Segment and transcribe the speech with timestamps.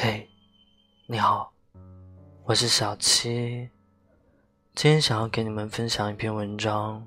[0.00, 0.30] 嘿，
[1.08, 1.52] 你好，
[2.44, 3.68] 我是小七。
[4.76, 7.04] 今天想要给你们分享一篇文章，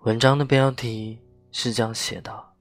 [0.00, 1.20] 文章的标题
[1.52, 2.52] 是这样写的：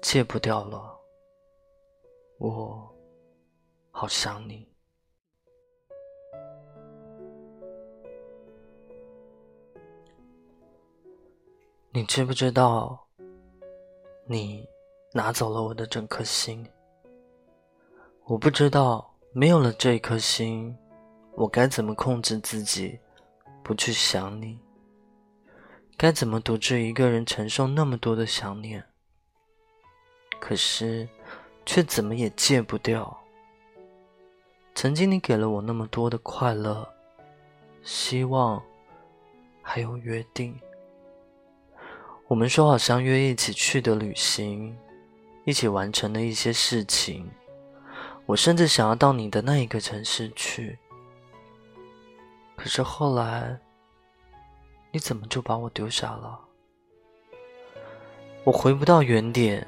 [0.00, 0.96] 戒不掉了，
[2.38, 2.94] 我
[3.90, 4.68] 好想你。
[11.90, 13.08] 你知不知道，
[14.28, 14.64] 你
[15.12, 16.64] 拿走了我的整颗心？
[18.24, 20.74] 我不知道，没有了这颗心，
[21.34, 22.98] 我该怎么控制自己，
[23.64, 24.58] 不去想你？
[25.96, 28.82] 该怎么独自一个人承受那么多的想念？
[30.40, 31.08] 可是，
[31.66, 33.18] 却怎么也戒不掉。
[34.74, 36.88] 曾经你给了我那么多的快乐、
[37.82, 38.62] 希望，
[39.60, 40.58] 还有约定。
[42.28, 44.76] 我们说好相约一起去的旅行，
[45.44, 47.28] 一起完成的一些事情。
[48.26, 50.78] 我甚至想要到你的那一个城市去，
[52.56, 53.58] 可是后来，
[54.90, 56.38] 你怎么就把我丢下了？
[58.44, 59.66] 我回不到原点，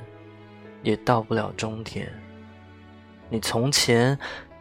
[0.83, 2.13] 也到不了终点。
[3.29, 4.19] 你从前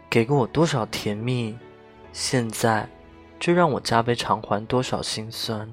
[0.10, 1.58] 给过我多少甜蜜，
[2.12, 2.88] 现在
[3.40, 5.72] 却让我加倍偿还多少心酸。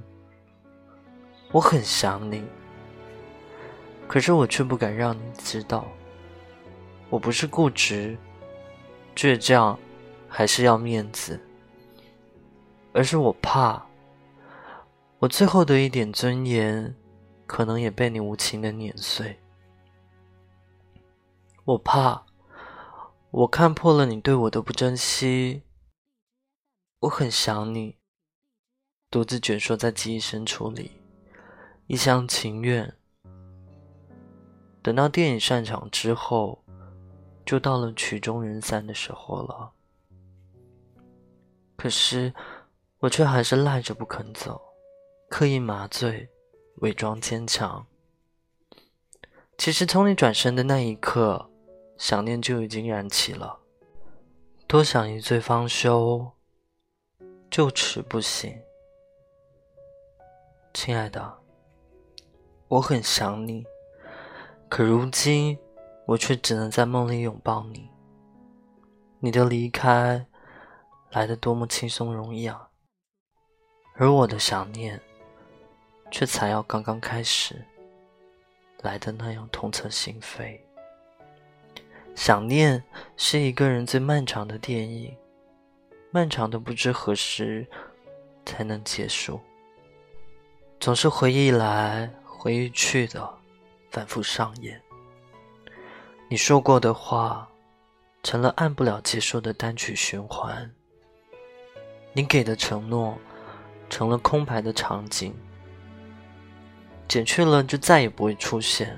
[1.52, 2.44] 我很想你，
[4.06, 5.86] 可是我却不敢让你知道。
[7.10, 8.16] 我不是固执、
[9.16, 9.76] 倔强，
[10.28, 11.40] 还是要面子，
[12.92, 13.84] 而是我怕，
[15.18, 16.94] 我最后的一点尊严，
[17.48, 19.36] 可能也被你无情的碾碎。
[21.64, 22.24] 我怕，
[23.32, 25.62] 我看破了你对我的不珍惜。
[27.00, 27.96] 我很想你，
[29.10, 30.92] 独自蜷缩在记忆深处里，
[31.88, 32.94] 一厢情愿。
[34.80, 36.59] 等到电影散场之后。
[37.44, 39.72] 就到了曲终人散的时候了，
[41.76, 42.32] 可是
[42.98, 44.60] 我却还是赖着不肯走，
[45.28, 46.28] 刻意麻醉，
[46.76, 47.84] 伪装坚强。
[49.58, 51.50] 其实从你转身的那一刻，
[51.98, 53.58] 想念就已经燃起了。
[54.66, 56.30] 多想一醉方休，
[57.50, 58.56] 就此不行。
[60.72, 61.38] 亲爱的，
[62.68, 63.64] 我很想你，
[64.68, 65.58] 可如今。
[66.10, 67.88] 我却只能在梦里拥抱你。
[69.20, 70.26] 你的离开
[71.12, 72.68] 来的多么轻松容易啊，
[73.94, 75.00] 而我的想念
[76.10, 77.64] 却才要刚刚开始，
[78.82, 80.58] 来的那样痛彻心扉。
[82.16, 82.82] 想念
[83.16, 85.16] 是一个人最漫长的电影，
[86.10, 87.64] 漫长的不知何时
[88.44, 89.38] 才能结束，
[90.80, 93.32] 总是回忆来回忆去的
[93.92, 94.82] 反复上演。
[96.32, 97.48] 你说过的话，
[98.22, 100.70] 成了按不了结束的单曲循环。
[102.12, 103.18] 你给的承诺，
[103.88, 105.34] 成了空白的场景，
[107.08, 108.96] 减去了就再也不会出现。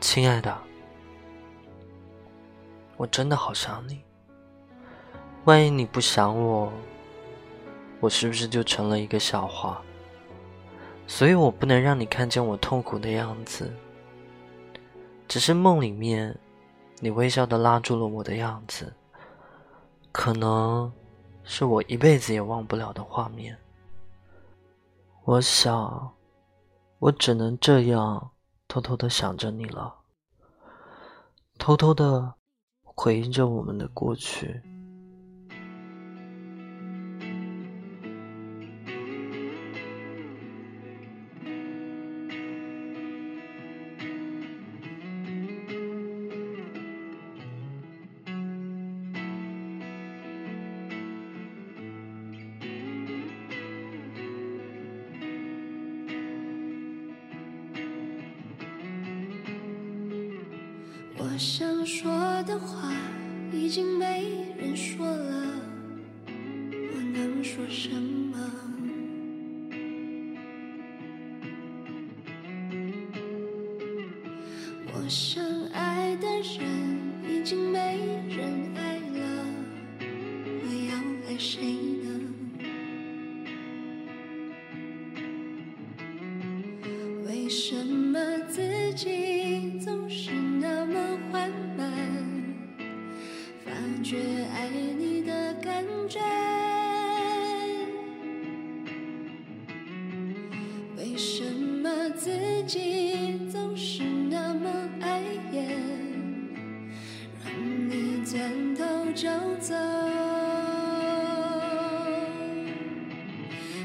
[0.00, 0.56] 亲爱的，
[2.96, 4.00] 我真的好想你。
[5.44, 6.72] 万一你不想我，
[8.00, 9.82] 我是不是就成了一个笑话？
[11.06, 13.70] 所以我不能让你看见我痛苦的样子。
[15.32, 16.38] 只是梦里面，
[17.00, 18.92] 你微笑的拉住了我的样子，
[20.12, 20.92] 可能
[21.42, 23.56] 是我一辈子也忘不了的画面。
[25.24, 26.12] 我想，
[26.98, 28.32] 我只能这样
[28.68, 29.94] 偷偷的想着你了，
[31.58, 32.34] 偷偷的
[32.82, 34.60] 回忆着我们的过去。
[61.42, 62.08] 想说
[62.44, 62.92] 的话
[63.52, 65.60] 已经没人说了，
[66.28, 68.38] 我能说什么？
[74.94, 76.62] 我想爱的人
[77.28, 77.98] 已经没
[78.28, 79.44] 人爱了，
[80.46, 80.94] 我要
[81.28, 81.72] 爱谁
[82.04, 82.06] 呢？
[87.26, 90.30] 为什么自己总是？
[94.12, 94.18] 觉
[94.54, 96.20] 爱你的感觉，
[100.98, 104.68] 为什么自己总是那么
[105.00, 105.66] 碍眼，
[107.42, 107.50] 让
[107.88, 109.30] 你转头就
[109.60, 109.74] 走，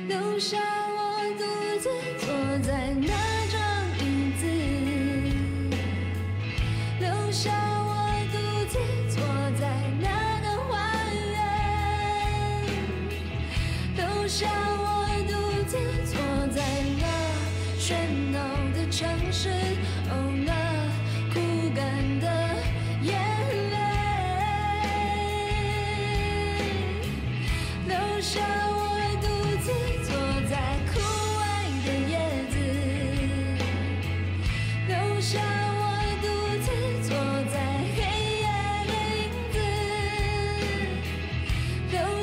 [0.09, 0.57] 留下
[0.89, 1.45] 我独
[1.79, 2.27] 自坐
[2.67, 3.07] 在那
[3.47, 3.55] 张
[4.01, 4.03] 椅
[4.35, 4.45] 子，
[6.99, 7.66] 留下。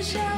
[0.05, 0.34] shine.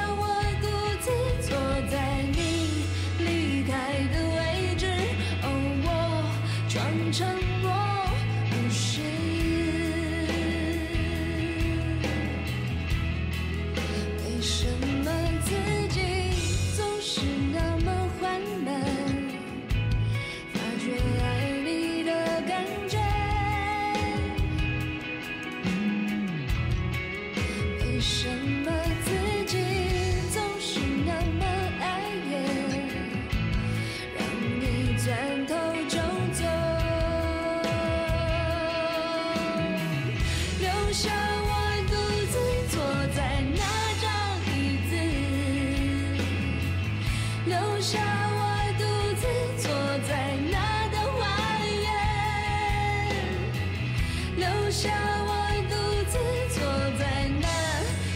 [54.66, 54.90] 留下
[55.24, 55.30] 我
[55.70, 55.74] 独
[56.10, 56.18] 自
[56.58, 56.60] 坐
[56.98, 57.46] 在那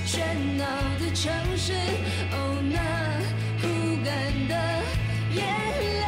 [0.05, 0.19] 喧
[0.59, 0.65] 闹
[0.99, 1.73] 的城市，
[2.33, 2.77] 哦，那
[3.61, 3.63] 不
[4.05, 4.11] 甘
[4.49, 4.55] 的
[5.33, 5.39] 眼
[6.01, 6.05] 泪。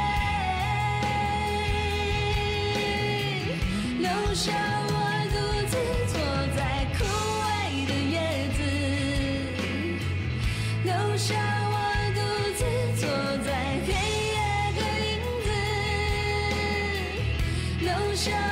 [4.00, 4.50] 留下
[4.88, 4.92] 我
[5.30, 5.36] 独
[5.68, 5.72] 自
[6.12, 6.18] 坐
[6.56, 6.60] 在
[6.98, 7.00] 枯
[7.38, 7.46] 萎
[7.86, 8.18] 的叶
[8.56, 8.58] 子，
[10.82, 11.30] 留下
[11.70, 11.72] 我
[12.16, 12.18] 独
[12.58, 12.60] 自
[13.00, 13.06] 坐
[13.46, 13.48] 在
[13.86, 13.88] 黑
[14.32, 14.36] 夜
[14.74, 15.46] 的影子。
[17.84, 18.51] 留下。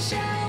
[0.00, 0.39] Shine.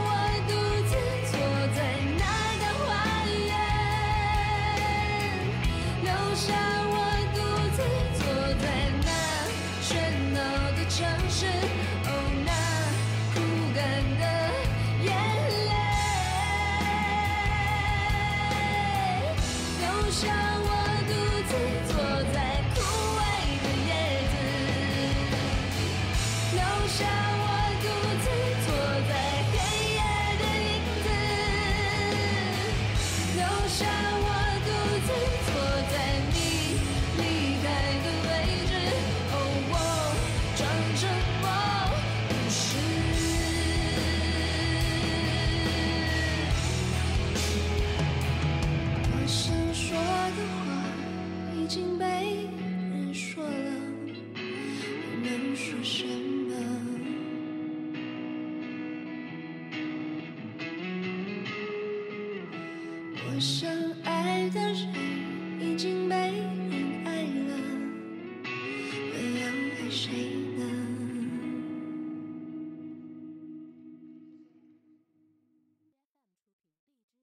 [63.33, 63.69] 我想
[64.03, 65.00] 爱的人。